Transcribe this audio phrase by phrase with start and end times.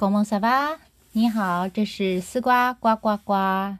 [0.00, 0.78] Bonjour，comment ça va？
[1.12, 3.76] 你好，这是丝瓜呱呱呱。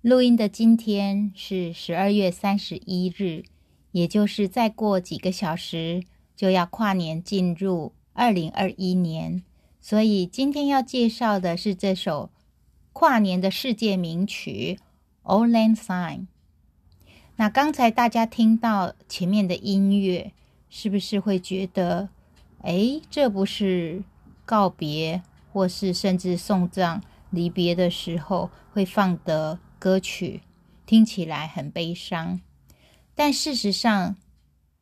[0.00, 3.44] 录音的今天是十二月三十一日，
[3.90, 6.04] 也就是再过几个小时
[6.34, 9.42] 就要跨年进入二零二一年，
[9.78, 12.30] 所以今天要介绍的是这首
[12.94, 14.78] 跨年的世界名曲
[15.30, 16.18] 《Old Lang Sign》。
[17.36, 20.32] 那刚才大家听到前面的音乐，
[20.70, 22.08] 是不是会觉得，
[22.62, 24.02] 哎，这不是？
[24.44, 25.22] 告别，
[25.52, 30.40] 或是甚至送葬、离别的时候会放的歌曲，
[30.86, 32.40] 听起来很悲伤。
[33.14, 34.16] 但事实上，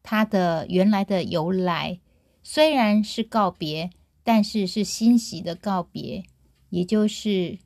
[0.03, 1.99] 它的原来的由来
[2.43, 3.91] 虽然是告别，
[4.23, 6.23] 但是是欣喜的告别，
[6.69, 7.59] 也就是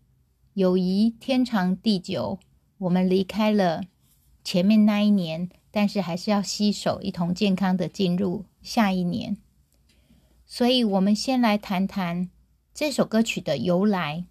[0.55, 2.39] 友谊天长地久。
[2.79, 3.83] 我们离开了
[4.43, 9.37] 前面那一年，但是还是要携手一同健康的进入下一年。
[10.47, 12.29] 所以，我们先来谈谈
[12.75, 14.25] 这首歌曲的由来。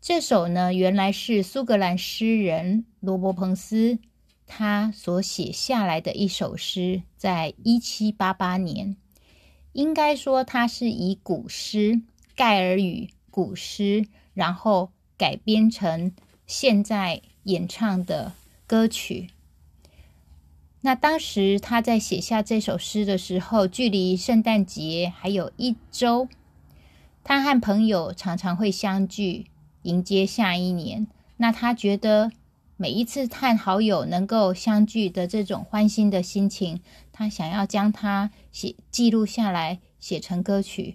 [0.00, 4.00] 这首呢，原来是苏格兰诗人罗伯·彭斯
[4.48, 8.96] 他所写下来的一首诗，在一七八八年。
[9.74, 12.02] 应该说，它是以古诗
[12.34, 16.12] 盖尔语古诗，然后改编成
[16.48, 18.32] 现在演唱的
[18.66, 19.28] 歌曲。
[20.80, 26.28] 那当时他在写下这首诗的时候，距离圣诞节还有一周，
[27.24, 29.46] 他和朋友常常会相聚，
[29.82, 31.08] 迎接下一年。
[31.38, 32.30] 那他觉得
[32.76, 36.80] 每一次和好友能够相聚的这种欢欣的心情，
[37.10, 40.94] 他想要将它写记录下来，写成歌曲。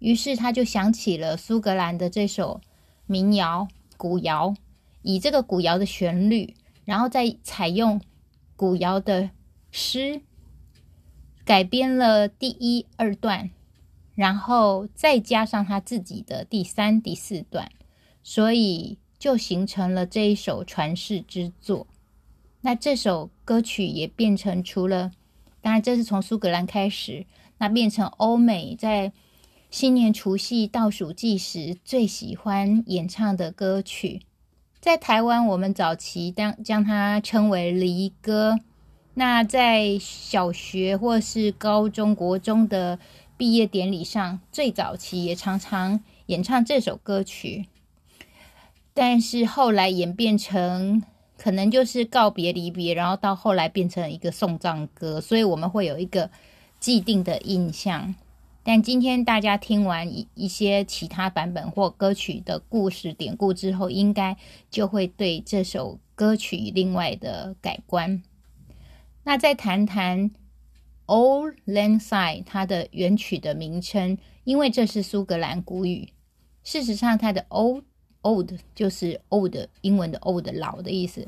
[0.00, 2.60] 于是他就想起了苏格兰的这首
[3.06, 4.54] 民谣古谣，
[5.00, 6.54] 以这个古谣的旋律，
[6.84, 8.00] 然后再采用。
[8.56, 9.30] 古谣的
[9.70, 10.20] 诗
[11.46, 13.48] 改编了第一二段，
[14.20, 17.70] 然后再加上他自己的第三、第四段，
[18.22, 21.86] 所以就形成了这一首传世之作。
[22.60, 25.10] 那这首歌曲也变成除了，
[25.62, 27.24] 当然这是从苏格兰开始，
[27.56, 29.10] 那变成欧美在
[29.70, 34.20] 新年除夕倒数计时最喜欢演唱的歌曲。
[34.82, 38.58] 在台湾，我们早期当将它称为离歌。
[39.14, 42.98] 那在小学或是高中国中的
[43.40, 47.64] 毕业典礼上，最早期也常常演唱这首歌曲。
[48.92, 51.02] 但是后来演变成
[51.38, 56.30] 可能就是告别离别，然后到后来变成一个送葬歌，所以我们会有一个
[56.78, 58.14] 既定的印象。
[58.62, 64.36] 但今天大家听完一一些其他版本或歌曲的故事典故之后，应该
[64.70, 68.22] 就会对这首歌曲另外的改观。
[69.24, 70.28] 那再谈谈
[71.10, 76.10] 《Old Lang Syne》它的原曲的名称，因为这是苏格兰古语。
[76.62, 77.82] 事实上，它的 “old”
[78.22, 81.26] old 就是 old 英文的 old 老的意思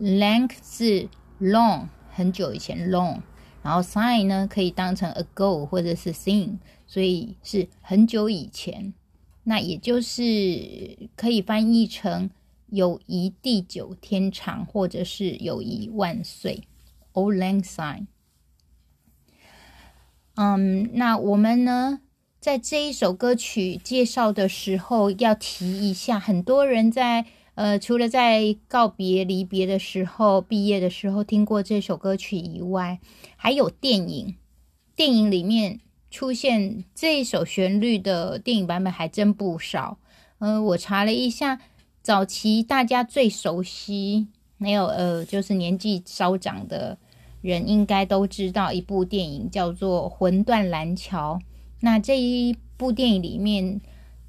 [0.00, 1.08] ，lang 是
[1.40, 3.20] long 很久以前 long。
[3.62, 6.58] 然后 sign 呢，可以当成 ago 或者是 s i n g
[6.88, 8.92] 所以是很久以前。
[9.44, 12.28] 那也就是可以翻译成
[12.66, 16.64] 友谊地久天长，或者是友谊万岁。
[17.12, 18.06] Old Lang Syne。
[20.34, 22.00] 嗯，那我们呢，
[22.40, 27.26] 在这一首歌曲介绍的时候，要提一下，很多人在。
[27.56, 32.98] 呃，除了在告别、离别的时候、毕业的时候听过这首歌曲以外，
[33.36, 34.34] 还有电影。
[34.96, 35.78] 电影里面
[36.10, 39.98] 出现这一首旋律的电影版本还真不少。
[40.40, 41.60] 嗯，我查了一下，
[42.02, 44.26] 早期大家最熟悉，
[44.56, 46.98] 没有呃，就是年纪稍长的
[47.44, 51.38] 人应该都知道一部电影叫做《魂断蓝桥》。
[51.80, 53.80] 那这一部电影里面，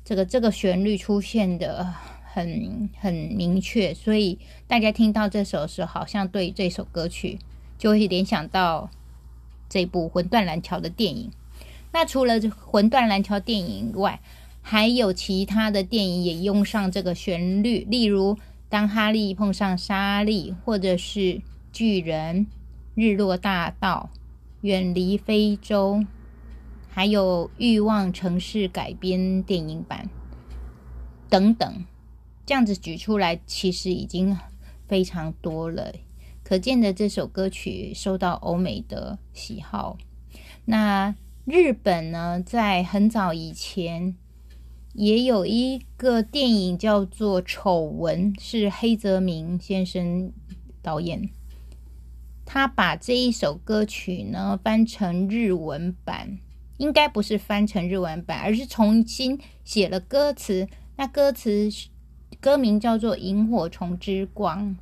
[0.03, 1.95] 这个这个旋律出现的。
[2.35, 7.39] 很很明确，所以大家听到这首时，好像对这首歌曲
[7.77, 8.89] 就会联想到
[9.69, 11.31] 这部《魂断蓝桥》的电影。
[11.94, 14.19] 那除了《魂断蓝桥》电影外，
[14.61, 18.33] 还有其他的电影也用上这个旋律，例如
[18.68, 21.19] 《当哈利碰上莎莉》，或者是
[21.71, 22.39] 《巨人》
[22.95, 24.09] 《日落大道》
[24.62, 25.95] 《远离非洲》，
[26.89, 30.09] 还有《欲望城市》改编电影版
[31.30, 31.86] 等等。
[32.45, 34.38] 这样子举出来，其实已经
[34.88, 35.92] 非常多了，
[36.42, 39.97] 可见的这首歌曲受到欧美的喜好。
[40.63, 41.13] 那
[41.44, 44.15] 日本呢，在很早以前
[44.94, 50.31] 也有一个电影叫做《丑闻》，是黑泽明先生
[50.81, 51.30] 导演，
[52.45, 56.38] 他把这一首歌曲呢翻成日文版，
[56.77, 60.68] 应该不是翻成日文版，而是重新写了歌词。
[60.95, 61.69] 那歌词
[62.39, 64.77] 歌名叫做《萤火虫之光》，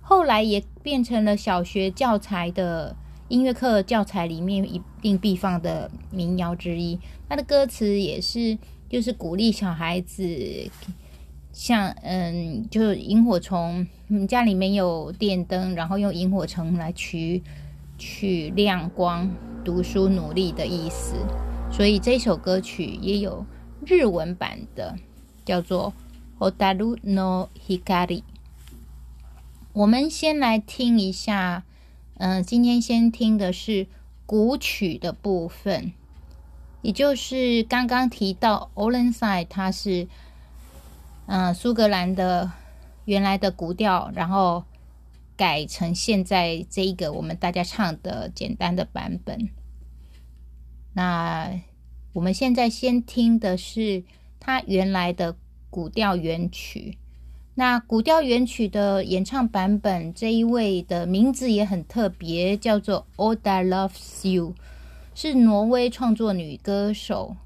[0.00, 2.94] 后来也变成了小学教材的
[3.28, 6.98] 音乐课教材里面一定必放的民谣之一。
[7.28, 8.56] 它的歌词也是
[8.88, 10.22] 就是鼓励小孩子，
[11.52, 17.42] 像嗯，就萤火虫，你家里面有电灯，然后用萤火虫来取
[17.98, 19.30] 取亮光。
[19.64, 21.14] 读书努力的意思，
[21.70, 23.44] 所以这首歌曲也有
[23.84, 24.96] 日文版的，
[25.44, 25.92] 叫做
[26.50, 28.06] 《Odaru no Hikari》。
[29.74, 31.64] 我们先来听一下，
[32.16, 33.88] 嗯，今天先听的是
[34.24, 35.92] 古曲的部分，
[36.80, 40.08] 也就是刚刚提到 o l e n s i d e 它是
[41.30, 42.50] 嗯苏格兰的
[43.04, 44.64] 原来的古调，然后
[45.36, 49.50] 改成现在这一个我们大家唱的简单的版本。
[50.94, 51.60] 那
[52.14, 54.02] 我们现在先听的是
[54.40, 55.36] 他原来的
[55.68, 56.96] 古调原曲。
[57.56, 64.54] 那古调原曲的演唱版本，这一位的名字也很特别，叫做 Oda Loves You，
[65.14, 67.36] 是挪威创作女歌手。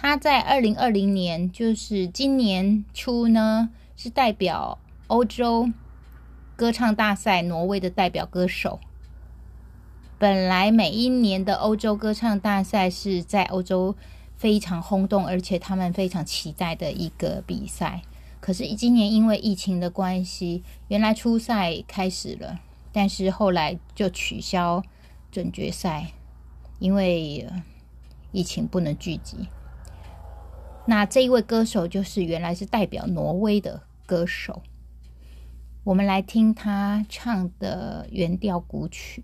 [0.00, 4.78] 他在二零二零年，就是今年初呢，是代表
[5.08, 5.68] 欧洲
[6.54, 8.78] 歌唱大赛挪威的代表歌手。
[10.16, 13.96] 本来每一年的欧洲歌唱大赛是在欧洲
[14.36, 18.02] 非常轰动，而且他们非常期待的一个比赛。
[18.38, 22.60] 可是今年因为疫情的关系，原来初赛开始了，
[22.92, 24.80] 但是后来就取消
[25.32, 26.12] 准决赛，
[26.78, 27.44] 因为
[28.30, 29.48] 疫情不能聚集。
[30.90, 34.62] 那这一位歌手就是原来是代表挪威的歌手，
[35.84, 39.22] 我们来听他唱的原调古曲。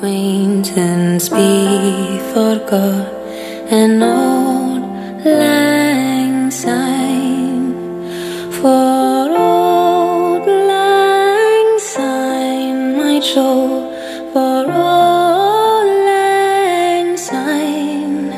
[0.00, 3.12] Acquaintance be forgot
[3.70, 4.80] and old
[5.26, 7.76] lang syne?
[8.48, 13.92] For old lang syne my show
[14.32, 18.32] for old lang syne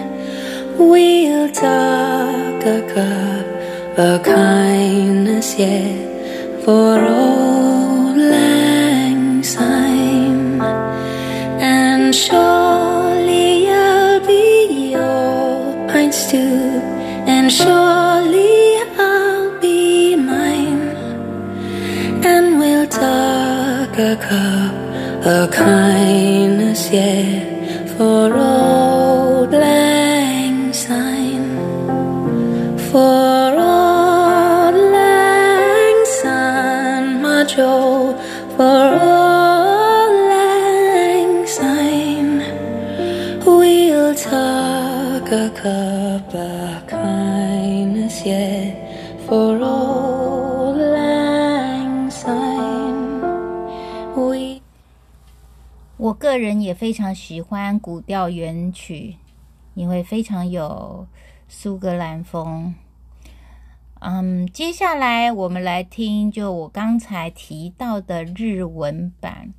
[0.77, 3.47] we'll talk a cup
[3.99, 5.95] of kindness yet
[6.65, 9.82] for old lang syne
[12.13, 16.83] and surely I'll be your pine stoop
[17.27, 20.91] and surely I'll be mine.
[22.23, 28.62] And we'll talk a cup of kindness yet for old
[45.33, 48.77] a cup of kindness yet
[49.27, 53.33] for old lang syne
[54.15, 54.61] we
[55.97, 59.17] 我个人也非常喜欢古调原曲，
[59.73, 61.07] 因为非常有
[61.49, 62.75] 苏格兰风。
[64.01, 69.55] 嗯，接下来我们来听，就我刚才提到的日文版。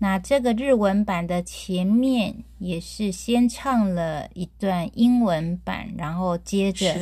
[0.00, 6.94] 那这个日文版的前面也是先唱了一段英文版，然后接着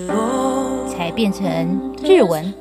[0.88, 2.54] 才变成日文。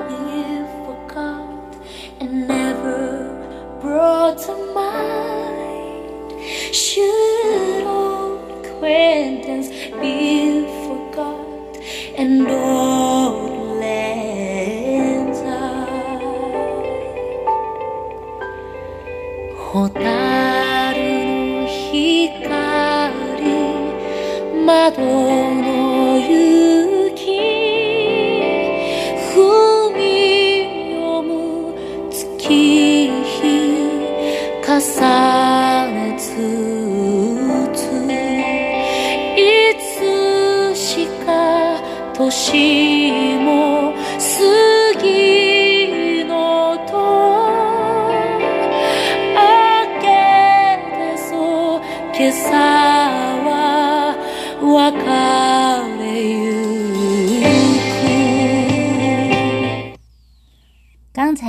[42.35, 42.74] し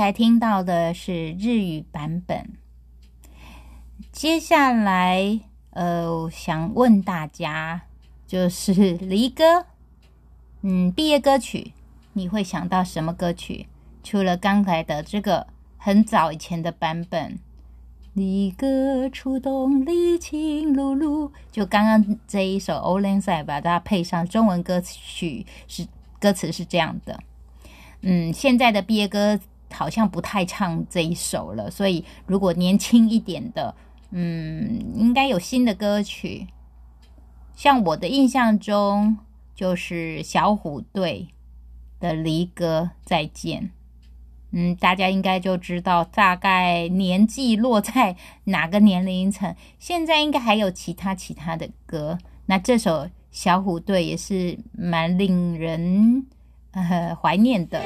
[0.07, 2.53] 才听到的是日语版本。
[4.09, 7.81] 接下来，呃，想问大家，
[8.25, 9.65] 就是离歌，
[10.61, 11.73] 嗯，毕业歌曲，
[12.13, 13.67] 你会想到什么歌曲？
[14.01, 15.45] 除了刚才的这个
[15.75, 17.37] 很早以前的版本，
[18.13, 25.85] 离歌出动离情碌碌，就刚刚这一首《欧兰赛》，把它配上中文歌曲，是
[26.17, 27.19] 歌词是这样的。
[28.03, 29.37] 嗯，现在的毕业歌
[29.71, 33.75] 好像不太唱这一首了，所以如果年轻一点的，
[34.11, 36.47] 嗯，应该有新的歌曲。
[37.55, 39.17] 像我的印象中，
[39.55, 41.27] 就是小虎队
[41.99, 43.63] 的《离歌再见》。
[44.51, 49.53] 嗯，大家应该就知道大概年纪落在哪个年龄层。
[49.77, 52.17] 现在应该还有其他其他的歌。
[52.45, 56.25] 那这首小虎队也是蛮令人
[56.71, 57.83] 呃怀念的。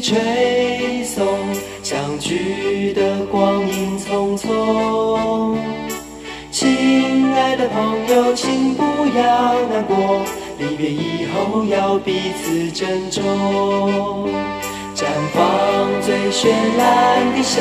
[0.00, 1.26] 吹送，
[1.82, 5.56] 相聚的光阴匆匆。
[6.50, 8.82] 亲爱的朋友，请不
[9.16, 10.22] 要难过，
[10.58, 14.28] 离别以后要彼此珍重。
[14.94, 17.60] 绽放最绚烂的笑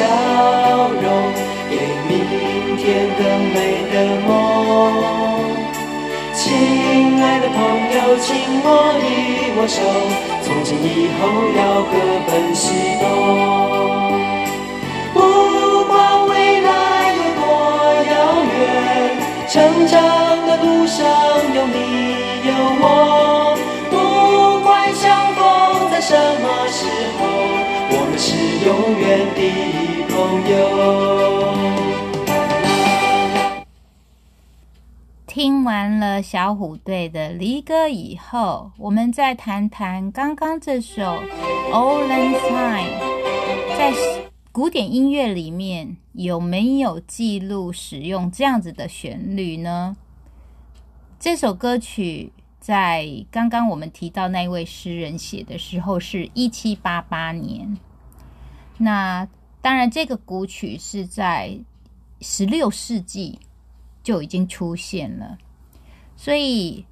[1.01, 1.33] 容，
[1.69, 1.75] 给
[2.07, 3.57] 明天更美
[3.93, 3.95] 的
[4.27, 5.38] 梦。
[6.49, 6.57] 亲
[7.21, 7.57] 爱的朋
[7.93, 9.05] 友，请握一
[9.55, 9.83] 握手，
[10.41, 11.21] 从今以后
[11.55, 11.93] 要各
[12.25, 13.05] 奔西东。
[15.13, 17.45] 不管未来有多
[18.09, 18.11] 遥
[18.49, 18.57] 远，
[19.47, 20.01] 成长
[20.47, 21.05] 的路上
[21.53, 21.77] 有你
[22.41, 22.49] 有
[22.81, 23.55] 我。
[23.91, 23.93] 不
[24.65, 25.39] 管相逢
[25.91, 26.89] 在什么时
[27.19, 27.21] 候，
[27.91, 28.25] 我们是
[28.65, 29.37] 永远的
[35.41, 41.01] 听完了小虎队的离歌以后，我们再谈谈刚刚这首
[41.71, 42.99] 《Old Lang Syne》
[43.77, 43.93] 在
[44.51, 49.95] 古典音乐里面有没有记录使用这样子的旋律呢？
[51.17, 57.77] 这首歌曲在刚刚我们提到那位诗人写的时候是一七八八年，
[58.77, 59.25] 那
[59.61, 61.57] 当然这个古曲是在
[62.19, 63.39] 十六世纪。
[64.09, 65.37] 就已经出现了，
[66.17, 66.83] 所以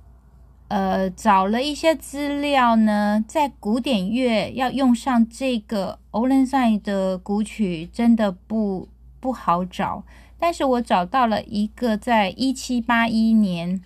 [0.67, 8.87] 呃，找了一些资料呢，在古典乐要用上这个《欧伦赛》的古曲，真的不
[9.19, 10.03] 不好找。
[10.37, 13.81] 但是我找到了一个在一七八一年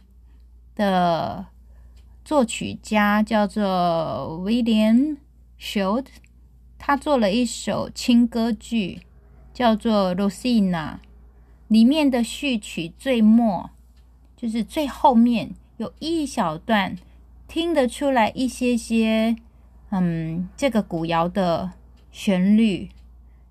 [0.75, 1.45] 的
[2.25, 5.15] 作曲家，叫做 William
[5.57, 6.07] Short，
[6.77, 9.03] 他做了一首轻歌剧，
[9.53, 10.71] 叫做《Rosina》。
[11.71, 13.69] 里面的序曲最末，
[14.35, 16.97] 就是最后面有一小段，
[17.47, 19.37] 听得出来一些些，
[19.89, 21.71] 嗯，这个古谣的
[22.11, 22.89] 旋律，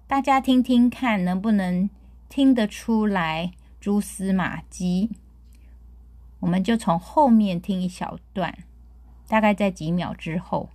[0.06, 1.88] 大家听听看，能不能
[2.28, 5.08] 听得出来蛛丝马迹？
[6.40, 8.54] 我们就从后面听一小段，
[9.28, 10.68] 大概在几秒之后。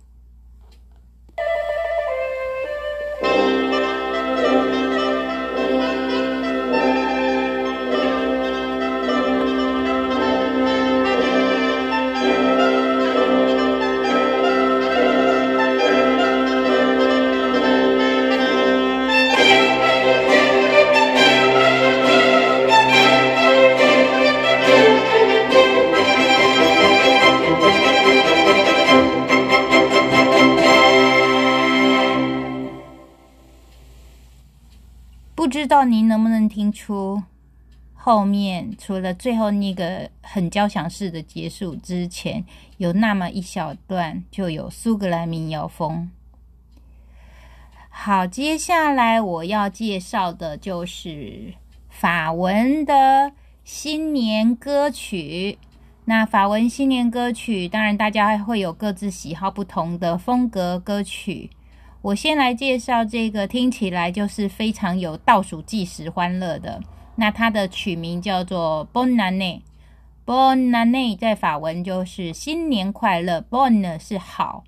[35.56, 37.22] 不知道您能不能听出，
[37.94, 42.44] 后面除了最后那个很交响式的结束之前，
[42.76, 46.10] 有那么一小段就有苏格兰民谣风。
[47.88, 51.54] 好，接下来我要介绍的就是
[51.88, 53.32] 法文的
[53.64, 55.58] 新年歌曲。
[56.04, 61.48] 那法文新年歌曲，当然大家会有各自喜好不同的风格歌曲。
[62.06, 66.80] 我先来介绍这个，听起来就是非常有倒数计时欢乐的。
[67.16, 69.62] 那它的取名叫做 Bon Anne。
[70.24, 74.62] Bon Anne 在法文就是新年快乐，Bonne 是好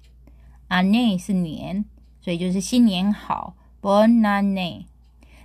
[0.68, 1.84] ，année 是年，
[2.20, 4.86] 所以就是新年好，Bon Anne。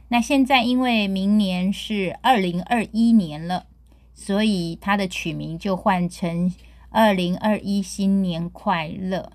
[0.08, 3.68] 那现在因为明年是二零二一年了，
[4.16, 6.52] 所以它的取名就换成
[6.90, 9.32] 二零二一新年快乐。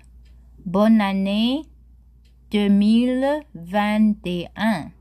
[0.69, 1.63] Bonne année
[2.49, 4.91] De Mille Van De An，。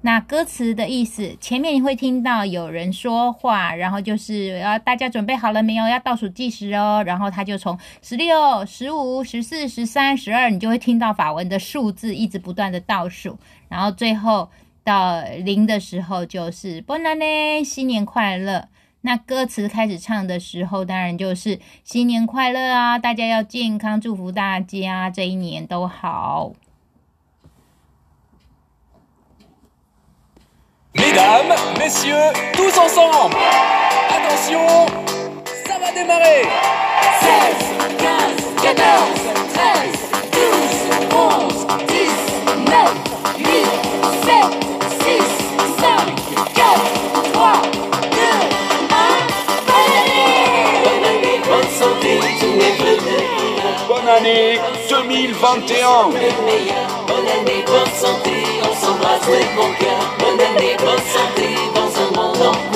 [0.00, 5.86] 那歌词的意思，前面你会听到有人说话，然后就是要大家准备好了没有？
[5.86, 7.02] 要倒数计时哦。
[7.06, 14.50] 然后他就从十六、十五、十四、十三、十二，你就会听到法文的数字一直不断的倒数，然后最后
[14.82, 18.68] 到零的时候就是 “Bon Année”，新年快乐。
[19.06, 22.98] 那歌词开始唱的时候，当然就是新年快乐啊！
[22.98, 26.52] 大家要健康，祝福大家这一年都好。
[30.94, 33.36] Mesdames, messieurs, tous ensemble
[34.08, 34.88] Attention,
[35.66, 36.46] ça va démarrer
[37.20, 38.80] 16, 15, 14,
[39.52, 39.92] 13,
[40.32, 42.08] 12, 11, 10,
[42.64, 42.72] 9,
[43.38, 43.68] 8,
[44.24, 44.63] 7,
[55.14, 57.04] 2021 le meilleur.
[57.06, 60.16] Bonne année, bonne santé, on s'embrasse de bon cœur.
[60.18, 62.73] Bonne année, bonne santé, dans un monde en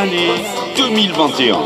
[0.00, 0.32] année
[0.76, 1.58] 2021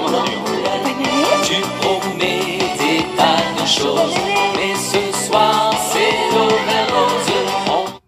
[1.44, 4.16] Tu promets des tas de choses,
[4.56, 7.30] mais ce soir c'est l'auberge
[7.68, 8.00] rose.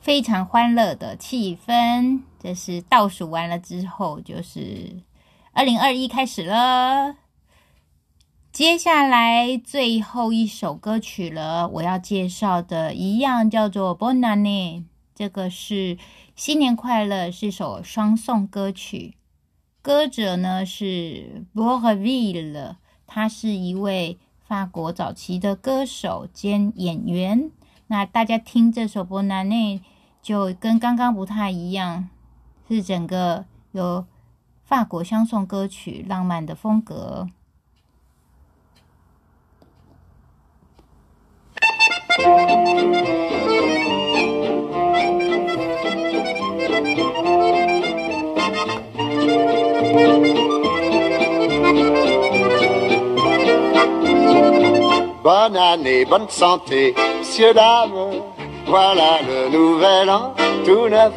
[0.00, 2.22] 非常欢乐的气氛。
[2.42, 4.96] 这是倒数完了之后，就是
[5.52, 7.14] 二零二一开始了。
[8.50, 14.82] 接下来最后一首歌曲了，我要介绍的一样叫做《Bonne année》，
[15.20, 15.98] 这个是
[16.34, 19.18] 新年快乐，是首双颂歌曲。
[19.82, 27.50] 歌者呢是 b o r v i l l e 他是一位法国早期的歌手兼演员。
[27.88, 29.78] 那大家听这首《波南内》，
[30.22, 32.08] 就跟刚刚不太一样，
[32.66, 34.06] 是整个有
[34.64, 37.28] 法国相送歌曲浪漫的风格。
[55.22, 58.22] Bonne année, bonne santé, messieurs, dames.
[58.66, 60.32] Voilà le nouvel an,
[60.64, 61.12] tout neuf.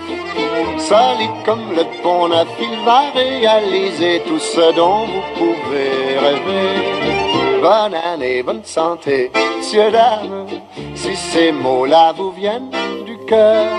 [0.77, 7.61] Solide comme le pont neuf, il va réaliser tout ce dont vous pouvez rêver.
[7.61, 10.47] Bonne année, bonne santé, messieurs, dames.
[10.95, 12.71] Si ces mots-là vous viennent
[13.05, 13.71] du cœur,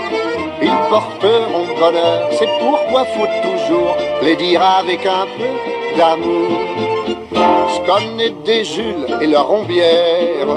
[0.59, 2.29] ils porteront bonheur.
[2.31, 6.94] C'est pourquoi faut toujours les dire avec un peu d'amour.
[7.35, 10.47] Je des Jules et leur Rombière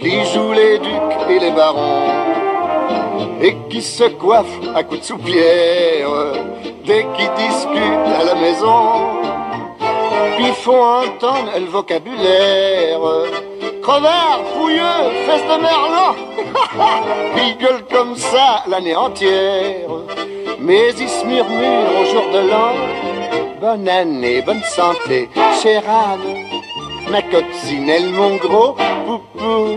[0.00, 2.06] qui jouent les ducs et les barons
[3.42, 6.08] et qui se coiffent à coups de soupière
[6.84, 9.22] dès qu'ils discutent à la maison.
[10.36, 13.00] Puis font entendre le vocabulaire
[13.86, 16.14] crevard, fouilleux, fesse de merlan.
[17.36, 19.88] ils gueulent comme ça l'année entière,
[20.58, 23.05] mais ils se murmurent au jour de l'an.
[23.66, 25.28] Bonne année, bonne santé,
[25.60, 26.36] chère Anne,
[27.10, 29.76] ma coccinelle, mon gros poupou,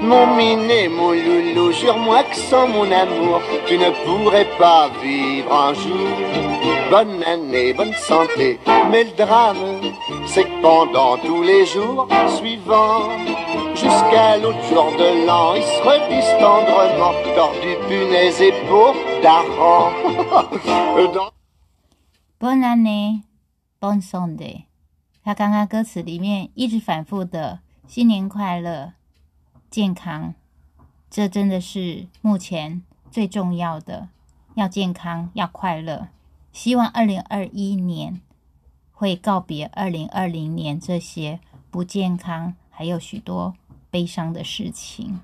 [0.00, 5.74] mon minet, mon loulou, jure-moi que sans mon amour, tu ne pourrais pas vivre un
[5.74, 6.08] jour.
[6.90, 8.58] Bonne année, bonne santé,
[8.90, 9.82] mais le drame,
[10.24, 13.10] c'est que pendant tous les jours suivants,
[13.74, 19.92] jusqu'à l'autre jour de l'an, ils se redisent tendrement, tordus punaise et peau d'arrant.
[21.12, 21.37] Dans-
[22.40, 23.22] Bonne année,
[23.80, 24.66] bonne santé。
[25.24, 28.92] 他刚刚歌词里面一直反复的“新年快乐，
[29.68, 30.34] 健康”，
[31.10, 34.10] 这真的是目前最重要的，
[34.54, 36.10] 要健康，要快乐。
[36.52, 38.20] 希望二零二一年
[38.92, 41.40] 会告别二零二零年这些
[41.72, 43.56] 不健康，还有许多
[43.90, 45.18] 悲伤的事情。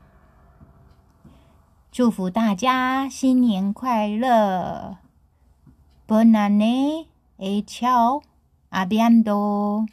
[1.92, 4.96] 祝福大家新年快乐
[6.06, 8.22] ！Bonne année e ciao,
[8.70, 9.86] a biando.